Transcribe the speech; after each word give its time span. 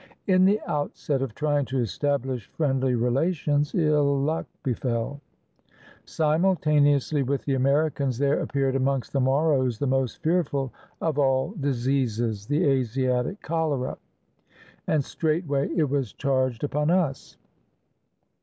In 0.25 0.45
the 0.45 0.59
outset 0.65 1.21
of 1.21 1.35
trying 1.35 1.63
to 1.65 1.77
establish 1.77 2.47
friendly 2.47 2.95
relations, 2.95 3.75
ill 3.75 4.19
luck 4.19 4.47
befell. 4.63 5.21
Simultaneously 6.05 7.21
with 7.21 7.45
the 7.45 7.53
Americans 7.53 8.17
there 8.17 8.39
appeared 8.39 8.75
amongst 8.75 9.13
the 9.13 9.19
Moros 9.19 9.77
the 9.77 9.85
most 9.85 10.23
fearful 10.23 10.73
of 11.01 11.19
all 11.19 11.51
dis 11.51 11.87
eases, 11.87 12.47
the 12.47 12.63
Asiatic 12.67 13.43
cholera, 13.43 13.95
and 14.87 15.03
straightway 15.05 15.69
it 15.69 15.87
was 15.87 16.13
charged 16.13 16.63
upon 16.63 16.89
us. 16.89 17.37